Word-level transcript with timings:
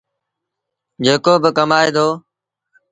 جيڪو 1.03 1.33
با 1.41 1.49
ڪمآئي 1.57 1.89
دو۔ 1.95 2.07